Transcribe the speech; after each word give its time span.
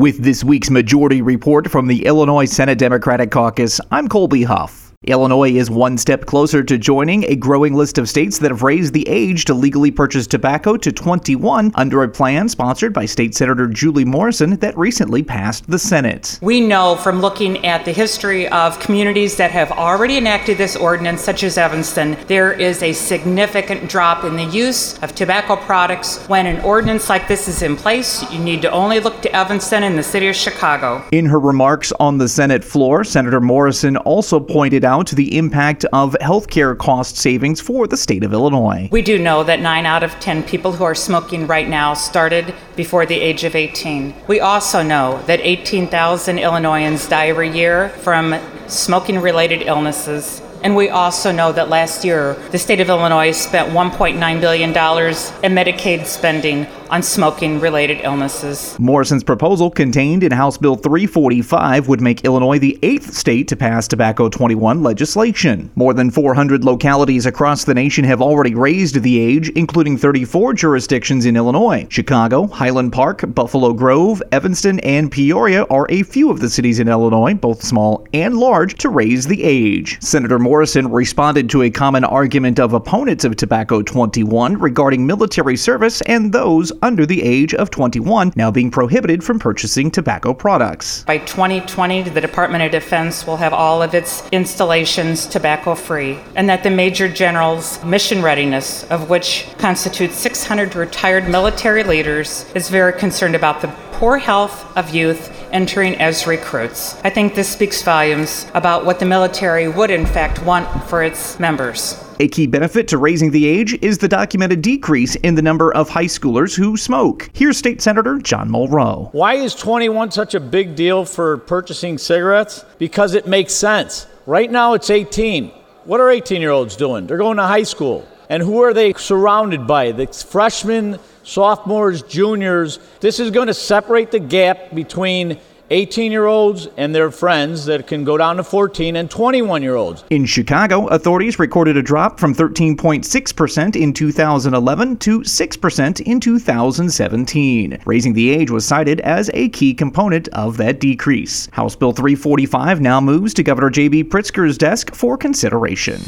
With 0.00 0.24
this 0.24 0.42
week's 0.42 0.70
Majority 0.70 1.20
Report 1.20 1.70
from 1.70 1.86
the 1.86 2.06
Illinois 2.06 2.46
Senate 2.46 2.78
Democratic 2.78 3.30
Caucus, 3.30 3.82
I'm 3.90 4.08
Colby 4.08 4.44
Huff. 4.44 4.89
Illinois 5.06 5.52
is 5.52 5.70
one 5.70 5.96
step 5.96 6.26
closer 6.26 6.62
to 6.62 6.76
joining 6.76 7.24
a 7.24 7.34
growing 7.34 7.72
list 7.72 7.96
of 7.96 8.06
states 8.06 8.38
that 8.38 8.50
have 8.50 8.62
raised 8.62 8.92
the 8.92 9.08
age 9.08 9.46
to 9.46 9.54
legally 9.54 9.90
purchase 9.90 10.26
tobacco 10.26 10.76
to 10.76 10.92
21 10.92 11.72
under 11.74 12.02
a 12.02 12.08
plan 12.08 12.50
sponsored 12.50 12.92
by 12.92 13.06
State 13.06 13.34
Senator 13.34 13.66
Julie 13.66 14.04
Morrison 14.04 14.56
that 14.56 14.76
recently 14.76 15.22
passed 15.22 15.66
the 15.70 15.78
Senate. 15.78 16.38
We 16.42 16.60
know 16.60 16.96
from 16.96 17.22
looking 17.22 17.64
at 17.64 17.86
the 17.86 17.92
history 17.92 18.46
of 18.48 18.78
communities 18.78 19.38
that 19.38 19.50
have 19.52 19.72
already 19.72 20.18
enacted 20.18 20.58
this 20.58 20.76
ordinance, 20.76 21.22
such 21.22 21.44
as 21.44 21.56
Evanston, 21.56 22.18
there 22.26 22.52
is 22.52 22.82
a 22.82 22.92
significant 22.92 23.88
drop 23.88 24.24
in 24.24 24.36
the 24.36 24.44
use 24.44 24.98
of 24.98 25.14
tobacco 25.14 25.56
products. 25.56 26.18
When 26.28 26.44
an 26.44 26.60
ordinance 26.60 27.08
like 27.08 27.26
this 27.26 27.48
is 27.48 27.62
in 27.62 27.74
place, 27.74 28.30
you 28.30 28.38
need 28.38 28.60
to 28.60 28.70
only 28.70 29.00
look 29.00 29.22
to 29.22 29.34
Evanston 29.34 29.82
and 29.82 29.96
the 29.96 30.02
city 30.02 30.28
of 30.28 30.36
Chicago. 30.36 31.02
In 31.10 31.24
her 31.24 31.40
remarks 31.40 31.90
on 31.98 32.18
the 32.18 32.28
Senate 32.28 32.62
floor, 32.62 33.02
Senator 33.02 33.40
Morrison 33.40 33.96
also 33.96 34.38
pointed 34.38 34.84
out 34.84 34.89
out 34.90 35.06
the 35.10 35.38
impact 35.38 35.86
of 35.92 36.16
healthcare 36.20 36.76
cost 36.76 37.16
savings 37.16 37.60
for 37.60 37.86
the 37.86 37.96
state 37.96 38.24
of 38.24 38.32
Illinois. 38.32 38.88
We 38.90 39.02
do 39.02 39.18
know 39.18 39.44
that 39.44 39.60
9 39.60 39.86
out 39.86 40.02
of 40.02 40.18
10 40.18 40.42
people 40.42 40.72
who 40.72 40.84
are 40.84 40.94
smoking 40.94 41.46
right 41.46 41.68
now 41.68 41.94
started 41.94 42.52
before 42.76 43.06
the 43.06 43.14
age 43.14 43.44
of 43.44 43.54
18. 43.54 44.12
We 44.26 44.40
also 44.40 44.82
know 44.82 45.22
that 45.26 45.40
18,000 45.40 46.38
Illinoisans 46.38 47.08
die 47.08 47.28
every 47.28 47.50
year 47.50 47.90
from 48.00 48.34
smoking 48.70 49.18
related 49.18 49.62
illnesses 49.62 50.42
and 50.62 50.76
we 50.76 50.90
also 50.90 51.32
know 51.32 51.52
that 51.52 51.70
last 51.70 52.04
year, 52.04 52.34
the 52.50 52.58
state 52.58 52.80
of 52.80 52.90
Illinois 52.90 53.32
spent 53.32 53.72
$1.9 53.72 54.40
billion 54.40 54.68
in 54.70 54.74
Medicaid 54.74 56.04
spending 56.04 56.66
on 56.90 57.02
smoking 57.02 57.60
related 57.60 58.00
illnesses. 58.02 58.76
Morrison's 58.78 59.22
proposal, 59.22 59.70
contained 59.70 60.24
in 60.24 60.32
House 60.32 60.58
Bill 60.58 60.74
345, 60.74 61.88
would 61.88 62.00
make 62.00 62.24
Illinois 62.24 62.58
the 62.58 62.78
eighth 62.82 63.14
state 63.14 63.46
to 63.48 63.56
pass 63.56 63.86
Tobacco 63.86 64.28
21 64.28 64.82
legislation. 64.82 65.70
More 65.76 65.94
than 65.94 66.10
400 66.10 66.64
localities 66.64 67.26
across 67.26 67.64
the 67.64 67.74
nation 67.74 68.04
have 68.04 68.20
already 68.20 68.54
raised 68.54 69.00
the 69.02 69.20
age, 69.20 69.50
including 69.50 69.96
34 69.96 70.54
jurisdictions 70.54 71.26
in 71.26 71.36
Illinois. 71.36 71.86
Chicago, 71.88 72.48
Highland 72.48 72.92
Park, 72.92 73.22
Buffalo 73.34 73.72
Grove, 73.72 74.20
Evanston, 74.32 74.80
and 74.80 75.12
Peoria 75.12 75.64
are 75.70 75.86
a 75.90 76.02
few 76.02 76.30
of 76.30 76.40
the 76.40 76.50
cities 76.50 76.80
in 76.80 76.88
Illinois, 76.88 77.34
both 77.34 77.62
small 77.62 78.04
and 78.12 78.36
large, 78.36 78.59
to 78.66 78.88
raise 78.88 79.26
the 79.26 79.42
age. 79.42 79.98
Senator 80.00 80.38
Morrison 80.38 80.90
responded 80.90 81.50
to 81.50 81.62
a 81.62 81.70
common 81.70 82.04
argument 82.04 82.60
of 82.60 82.72
opponents 82.72 83.24
of 83.24 83.36
Tobacco 83.36 83.82
21 83.82 84.58
regarding 84.58 85.06
military 85.06 85.56
service 85.56 86.00
and 86.02 86.32
those 86.32 86.72
under 86.82 87.06
the 87.06 87.22
age 87.22 87.54
of 87.54 87.70
21 87.70 88.32
now 88.36 88.50
being 88.50 88.70
prohibited 88.70 89.24
from 89.24 89.38
purchasing 89.38 89.90
tobacco 89.90 90.34
products. 90.34 91.04
By 91.04 91.18
2020, 91.18 92.02
the 92.02 92.20
Department 92.20 92.64
of 92.64 92.70
Defense 92.70 93.26
will 93.26 93.36
have 93.36 93.52
all 93.52 93.82
of 93.82 93.94
its 93.94 94.28
installations 94.30 95.26
tobacco 95.26 95.74
free, 95.74 96.18
and 96.34 96.48
that 96.48 96.62
the 96.62 96.70
Major 96.70 97.08
General's 97.08 97.82
mission 97.84 98.22
readiness, 98.22 98.84
of 98.84 99.08
which 99.08 99.46
constitutes 99.58 100.16
600 100.16 100.74
retired 100.74 101.28
military 101.28 101.84
leaders, 101.84 102.44
is 102.54 102.68
very 102.68 102.92
concerned 102.92 103.34
about 103.34 103.60
the 103.60 103.68
poor 103.92 104.18
health 104.18 104.76
of 104.76 104.94
youth 104.94 105.39
entering 105.52 105.94
as 105.96 106.26
recruits. 106.26 106.94
I 107.04 107.10
think 107.10 107.34
this 107.34 107.48
speaks 107.48 107.82
volumes 107.82 108.46
about 108.54 108.84
what 108.84 108.98
the 108.98 109.06
military 109.06 109.68
would, 109.68 109.90
in 109.90 110.06
fact, 110.06 110.42
want 110.44 110.84
for 110.84 111.02
its 111.02 111.38
members. 111.38 112.02
A 112.20 112.28
key 112.28 112.46
benefit 112.46 112.86
to 112.88 112.98
raising 112.98 113.30
the 113.30 113.46
age 113.46 113.78
is 113.82 113.98
the 113.98 114.08
documented 114.08 114.60
decrease 114.60 115.14
in 115.16 115.36
the 115.36 115.42
number 115.42 115.72
of 115.74 115.88
high 115.88 116.04
schoolers 116.04 116.54
who 116.54 116.76
smoke. 116.76 117.30
Here's 117.32 117.56
State 117.56 117.80
Senator 117.80 118.18
John 118.18 118.50
Mulroe. 118.50 119.08
Why 119.12 119.34
is 119.34 119.54
21 119.54 120.10
such 120.10 120.34
a 120.34 120.40
big 120.40 120.76
deal 120.76 121.04
for 121.04 121.38
purchasing 121.38 121.96
cigarettes? 121.96 122.64
Because 122.78 123.14
it 123.14 123.26
makes 123.26 123.54
sense. 123.54 124.06
Right 124.26 124.50
now 124.50 124.74
it's 124.74 124.90
18. 124.90 125.50
What 125.84 125.98
are 125.98 126.10
18 126.10 126.42
year 126.42 126.50
olds 126.50 126.76
doing? 126.76 127.06
They're 127.06 127.16
going 127.16 127.38
to 127.38 127.44
high 127.44 127.62
school. 127.62 128.06
And 128.30 128.44
who 128.44 128.62
are 128.62 128.72
they 128.72 128.92
surrounded 128.92 129.66
by? 129.66 129.90
The 129.90 130.06
freshmen, 130.06 131.00
sophomores, 131.24 132.02
juniors. 132.02 132.78
This 133.00 133.18
is 133.18 133.32
going 133.32 133.48
to 133.48 133.54
separate 133.54 134.12
the 134.12 134.20
gap 134.20 134.72
between 134.72 135.40
18 135.72 136.10
year 136.10 136.26
olds 136.26 136.66
and 136.76 136.92
their 136.92 137.12
friends 137.12 137.64
that 137.66 137.86
can 137.86 138.02
go 138.02 138.18
down 138.18 138.36
to 138.36 138.42
14 138.42 138.96
and 138.96 139.08
21 139.08 139.62
year 139.62 139.76
olds. 139.76 140.02
In 140.10 140.26
Chicago, 140.26 140.88
authorities 140.88 141.38
recorded 141.38 141.76
a 141.76 141.82
drop 141.82 142.18
from 142.18 142.34
13.6% 142.34 143.76
in 143.76 143.92
2011 143.92 144.96
to 144.96 145.20
6% 145.20 146.00
in 146.00 146.18
2017. 146.18 147.82
Raising 147.84 148.12
the 148.14 148.30
age 148.30 148.50
was 148.50 148.66
cited 148.66 148.98
as 149.00 149.30
a 149.32 149.48
key 149.50 149.72
component 149.72 150.26
of 150.28 150.56
that 150.56 150.80
decrease. 150.80 151.48
House 151.52 151.76
Bill 151.76 151.92
345 151.92 152.80
now 152.80 153.00
moves 153.00 153.32
to 153.34 153.44
Governor 153.44 153.70
J.B. 153.70 154.04
Pritzker's 154.04 154.58
desk 154.58 154.92
for 154.92 155.16
consideration. 155.16 156.00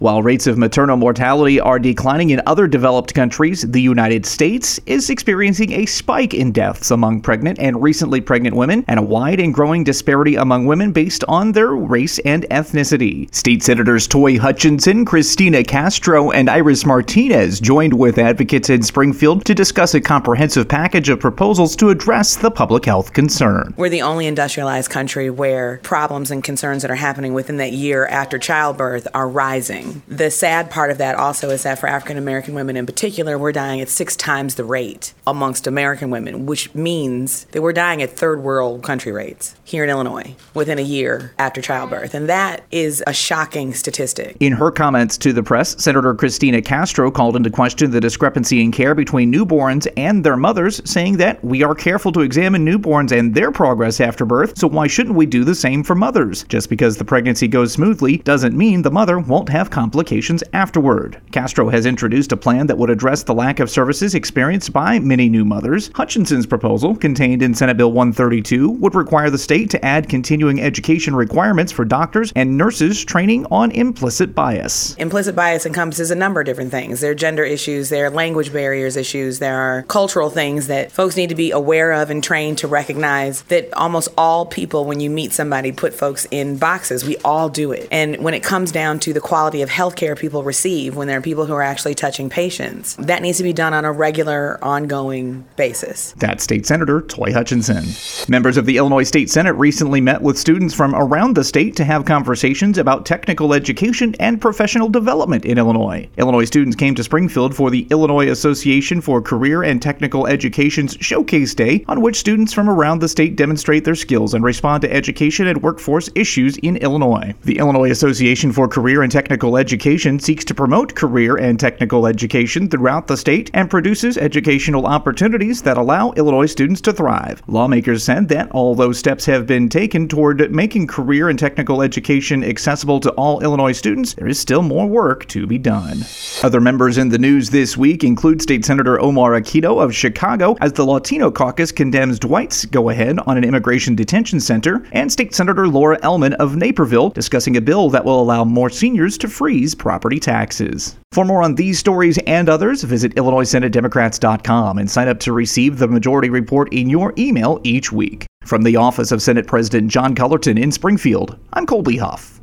While 0.00 0.24
rates 0.24 0.48
of 0.48 0.58
maternal 0.58 0.96
mortality 0.96 1.60
are 1.60 1.78
declining 1.78 2.30
in 2.30 2.42
other 2.46 2.66
developed 2.66 3.14
countries, 3.14 3.62
the 3.62 3.80
United 3.80 4.26
States 4.26 4.80
is 4.86 5.08
experiencing 5.08 5.70
a 5.72 5.86
spike 5.86 6.34
in 6.34 6.50
deaths 6.50 6.90
among 6.90 7.20
pregnant 7.20 7.60
and 7.60 7.80
recently 7.80 8.20
pregnant 8.20 8.56
women 8.56 8.84
and 8.88 9.03
wide 9.08 9.40
and 9.40 9.54
growing 9.54 9.84
disparity 9.84 10.36
among 10.36 10.66
women 10.66 10.92
based 10.92 11.24
on 11.28 11.52
their 11.52 11.74
race 11.74 12.18
and 12.20 12.44
ethnicity. 12.50 13.32
State 13.34 13.62
Senators 13.62 14.06
Toy 14.06 14.38
Hutchinson, 14.38 15.04
Cristina 15.04 15.62
Castro, 15.62 16.30
and 16.30 16.48
Iris 16.48 16.84
Martinez 16.84 17.60
joined 17.60 17.94
with 17.94 18.18
advocates 18.18 18.70
in 18.70 18.82
Springfield 18.82 19.44
to 19.44 19.54
discuss 19.54 19.94
a 19.94 20.00
comprehensive 20.00 20.68
package 20.68 21.08
of 21.08 21.20
proposals 21.20 21.76
to 21.76 21.90
address 21.90 22.36
the 22.36 22.50
public 22.50 22.84
health 22.84 23.12
concern. 23.12 23.74
We're 23.76 23.88
the 23.88 24.02
only 24.02 24.26
industrialized 24.26 24.90
country 24.90 25.30
where 25.30 25.78
problems 25.82 26.30
and 26.30 26.42
concerns 26.42 26.82
that 26.82 26.90
are 26.90 26.96
happening 26.96 27.34
within 27.34 27.56
that 27.58 27.72
year 27.72 28.06
after 28.06 28.38
childbirth 28.38 29.06
are 29.14 29.28
rising. 29.28 30.02
The 30.08 30.30
sad 30.30 30.70
part 30.70 30.90
of 30.90 30.98
that 30.98 31.16
also 31.16 31.50
is 31.50 31.62
that 31.64 31.78
for 31.78 31.86
African 31.86 32.16
American 32.16 32.54
women 32.54 32.76
in 32.76 32.86
particular, 32.86 33.38
we're 33.38 33.52
dying 33.52 33.80
at 33.80 33.88
six 33.88 34.16
times 34.16 34.54
the 34.54 34.64
rate 34.64 35.12
amongst 35.26 35.66
American 35.66 36.10
women, 36.10 36.46
which 36.46 36.74
means 36.74 37.44
that 37.46 37.62
we're 37.62 37.72
dying 37.72 38.02
at 38.02 38.10
third 38.10 38.42
world 38.42 38.82
countries 38.82 38.93
country 38.94 39.10
rates 39.10 39.56
here 39.64 39.82
in 39.82 39.90
Illinois 39.90 40.36
within 40.54 40.78
a 40.78 40.82
year 40.82 41.34
after 41.40 41.60
childbirth. 41.60 42.14
And 42.14 42.28
that 42.28 42.62
is 42.70 43.02
a 43.08 43.12
shocking 43.12 43.74
statistic. 43.74 44.36
In 44.38 44.52
her 44.52 44.70
comments 44.70 45.18
to 45.18 45.32
the 45.32 45.42
press, 45.42 45.82
Senator 45.82 46.14
Cristina 46.14 46.62
Castro 46.62 47.10
called 47.10 47.34
into 47.34 47.50
question 47.50 47.90
the 47.90 48.00
discrepancy 48.00 48.62
in 48.62 48.70
care 48.70 48.94
between 48.94 49.32
newborns 49.32 49.88
and 49.96 50.22
their 50.22 50.36
mothers, 50.36 50.80
saying 50.88 51.16
that 51.16 51.44
we 51.44 51.64
are 51.64 51.74
careful 51.74 52.12
to 52.12 52.20
examine 52.20 52.64
newborns 52.64 53.10
and 53.10 53.34
their 53.34 53.50
progress 53.50 54.00
after 54.00 54.24
birth, 54.24 54.56
so 54.56 54.68
why 54.68 54.86
shouldn't 54.86 55.16
we 55.16 55.26
do 55.26 55.42
the 55.42 55.56
same 55.56 55.82
for 55.82 55.96
mothers? 55.96 56.44
Just 56.44 56.70
because 56.70 56.96
the 56.96 57.04
pregnancy 57.04 57.48
goes 57.48 57.72
smoothly 57.72 58.18
doesn't 58.18 58.56
mean 58.56 58.80
the 58.80 58.92
mother 58.92 59.18
won't 59.18 59.48
have 59.48 59.70
complications 59.70 60.44
afterward. 60.52 61.20
Castro 61.32 61.68
has 61.68 61.84
introduced 61.84 62.30
a 62.30 62.36
plan 62.36 62.68
that 62.68 62.78
would 62.78 62.90
address 62.90 63.24
the 63.24 63.34
lack 63.34 63.58
of 63.58 63.68
services 63.68 64.14
experienced 64.14 64.72
by 64.72 65.00
many 65.00 65.28
new 65.28 65.44
mothers. 65.44 65.90
Hutchinson's 65.96 66.46
proposal, 66.46 66.94
contained 66.94 67.42
in 67.42 67.54
Senate 67.54 67.76
Bill 67.76 67.90
132, 67.90 68.83
would 68.84 68.94
require 68.94 69.30
the 69.30 69.38
state 69.38 69.70
to 69.70 69.82
add 69.82 70.10
continuing 70.10 70.60
education 70.60 71.16
requirements 71.16 71.72
for 71.72 71.86
doctors 71.86 72.30
and 72.36 72.58
nurses 72.58 73.02
training 73.02 73.46
on 73.50 73.70
implicit 73.70 74.34
bias. 74.34 74.94
Implicit 74.96 75.34
bias 75.34 75.64
encompasses 75.64 76.10
a 76.10 76.14
number 76.14 76.40
of 76.40 76.46
different 76.46 76.70
things. 76.70 77.00
There 77.00 77.10
are 77.10 77.14
gender 77.14 77.44
issues, 77.44 77.88
there 77.88 78.04
are 78.04 78.10
language 78.10 78.52
barriers 78.52 78.98
issues, 78.98 79.38
there 79.38 79.58
are 79.58 79.84
cultural 79.84 80.28
things 80.28 80.66
that 80.66 80.92
folks 80.92 81.16
need 81.16 81.30
to 81.30 81.34
be 81.34 81.50
aware 81.50 81.92
of 81.92 82.10
and 82.10 82.22
trained 82.22 82.58
to 82.58 82.68
recognize 82.68 83.40
that 83.44 83.72
almost 83.72 84.08
all 84.18 84.44
people, 84.44 84.84
when 84.84 85.00
you 85.00 85.08
meet 85.08 85.32
somebody, 85.32 85.72
put 85.72 85.94
folks 85.94 86.26
in 86.30 86.58
boxes. 86.58 87.06
We 87.06 87.16
all 87.24 87.48
do 87.48 87.72
it. 87.72 87.88
And 87.90 88.18
when 88.18 88.34
it 88.34 88.42
comes 88.42 88.70
down 88.70 88.98
to 89.00 89.14
the 89.14 89.20
quality 89.20 89.62
of 89.62 89.70
healthcare 89.70 90.18
people 90.18 90.42
receive, 90.42 90.94
when 90.94 91.08
there 91.08 91.16
are 91.16 91.22
people 91.22 91.46
who 91.46 91.54
are 91.54 91.62
actually 91.62 91.94
touching 91.94 92.28
patients, 92.28 92.96
that 92.96 93.22
needs 93.22 93.38
to 93.38 93.44
be 93.44 93.54
done 93.54 93.72
on 93.72 93.86
a 93.86 93.92
regular, 93.92 94.62
ongoing 94.62 95.46
basis. 95.56 96.12
That's 96.18 96.44
State 96.44 96.66
Senator 96.66 97.00
Toy 97.00 97.32
Hutchinson. 97.32 97.84
Members 98.28 98.58
of 98.58 98.63
the 98.66 98.74
the 98.74 98.78
Illinois 98.78 99.04
State 99.04 99.30
Senate 99.30 99.52
recently 99.52 100.00
met 100.00 100.20
with 100.20 100.36
students 100.36 100.74
from 100.74 100.96
around 100.96 101.36
the 101.36 101.44
state 101.44 101.76
to 101.76 101.84
have 101.84 102.04
conversations 102.04 102.76
about 102.76 103.06
technical 103.06 103.54
education 103.54 104.16
and 104.18 104.40
professional 104.40 104.88
development 104.88 105.44
in 105.44 105.58
Illinois. 105.58 106.08
Illinois 106.18 106.44
students 106.44 106.74
came 106.74 106.92
to 106.96 107.04
Springfield 107.04 107.54
for 107.54 107.70
the 107.70 107.86
Illinois 107.90 108.28
Association 108.30 109.00
for 109.00 109.22
Career 109.22 109.62
and 109.62 109.80
Technical 109.80 110.26
Education's 110.26 110.96
Showcase 110.98 111.54
Day, 111.54 111.84
on 111.86 112.00
which 112.00 112.16
students 112.16 112.52
from 112.52 112.68
around 112.68 112.98
the 112.98 113.08
state 113.08 113.36
demonstrate 113.36 113.84
their 113.84 113.94
skills 113.94 114.34
and 114.34 114.42
respond 114.42 114.82
to 114.82 114.92
education 114.92 115.46
and 115.46 115.62
workforce 115.62 116.10
issues 116.16 116.56
in 116.56 116.76
Illinois. 116.78 117.32
The 117.44 117.58
Illinois 117.58 117.92
Association 117.92 118.50
for 118.50 118.66
Career 118.66 119.04
and 119.04 119.12
Technical 119.12 119.56
Education 119.56 120.18
seeks 120.18 120.44
to 120.46 120.52
promote 120.52 120.96
career 120.96 121.36
and 121.36 121.60
technical 121.60 122.08
education 122.08 122.68
throughout 122.68 123.06
the 123.06 123.16
state 123.16 123.52
and 123.54 123.70
produces 123.70 124.18
educational 124.18 124.86
opportunities 124.86 125.62
that 125.62 125.76
allow 125.76 126.10
Illinois 126.16 126.46
students 126.46 126.80
to 126.80 126.92
thrive. 126.92 127.40
Lawmakers 127.46 128.02
said 128.02 128.26
that 128.30 128.50
although 128.54 128.92
steps 128.92 129.26
have 129.26 129.46
been 129.46 129.68
taken 129.68 130.06
toward 130.06 130.50
making 130.52 130.86
career 130.86 131.28
and 131.28 131.38
technical 131.38 131.82
education 131.82 132.44
accessible 132.44 133.00
to 133.00 133.10
all 133.10 133.40
Illinois 133.40 133.72
students, 133.72 134.14
there 134.14 134.28
is 134.28 134.38
still 134.38 134.62
more 134.62 134.86
work 134.86 135.26
to 135.26 135.46
be 135.46 135.58
done. 135.58 135.98
Other 136.42 136.60
members 136.60 136.96
in 136.96 137.08
the 137.08 137.18
news 137.18 137.50
this 137.50 137.76
week 137.76 138.04
include 138.04 138.40
State 138.40 138.64
Senator 138.64 139.00
Omar 139.00 139.32
Aquino 139.32 139.82
of 139.82 139.94
Chicago 139.94 140.56
as 140.60 140.72
the 140.72 140.84
Latino 140.84 141.30
caucus 141.30 141.72
condemns 141.72 142.20
Dwight's 142.20 142.64
go 142.64 142.90
ahead 142.90 143.18
on 143.26 143.36
an 143.36 143.44
immigration 143.44 143.96
detention 143.96 144.38
center, 144.38 144.86
and 144.92 145.10
State 145.10 145.34
Senator 145.34 145.66
Laura 145.66 145.98
Ellman 146.00 146.34
of 146.34 146.56
Naperville 146.56 147.10
discussing 147.10 147.56
a 147.56 147.60
bill 147.60 147.90
that 147.90 148.04
will 148.04 148.22
allow 148.22 148.44
more 148.44 148.70
seniors 148.70 149.18
to 149.18 149.28
freeze 149.28 149.74
property 149.74 150.20
taxes. 150.20 150.94
For 151.14 151.24
more 151.24 151.44
on 151.44 151.54
these 151.54 151.78
stories 151.78 152.18
and 152.26 152.48
others, 152.48 152.82
visit 152.82 153.14
IllinoisSenateDemocrats.com 153.14 154.78
and 154.78 154.90
sign 154.90 155.06
up 155.06 155.20
to 155.20 155.32
receive 155.32 155.78
the 155.78 155.86
Majority 155.86 156.28
Report 156.28 156.72
in 156.72 156.90
your 156.90 157.14
email 157.16 157.60
each 157.62 157.92
week. 157.92 158.26
From 158.44 158.62
the 158.62 158.74
office 158.74 159.12
of 159.12 159.22
Senate 159.22 159.46
President 159.46 159.92
John 159.92 160.16
Cullerton 160.16 160.58
in 160.58 160.72
Springfield, 160.72 161.38
I'm 161.52 161.66
Colby 161.66 161.98
Huff. 161.98 162.40